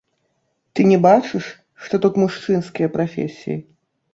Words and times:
Ты 0.73 0.85
не 0.91 0.97
бачыш, 1.05 1.45
што 1.83 1.99
тут 2.07 2.13
мужчынскія 2.25 2.87
прафесіі? 2.97 3.57